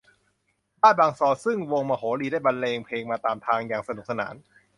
[0.81, 4.35] บ้านบางซอซึ่งวงมโหรีได้บรรเลงเพลงมาตามทางอย่างสนุกสนาน